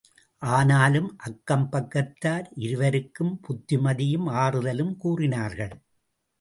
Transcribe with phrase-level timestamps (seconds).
[0.41, 5.75] ஆனாலும் அக்கம் பக்கத்தார் இருவருக்கும் புத்திமதியும் ஆறுதலும் கூறினார்கள்.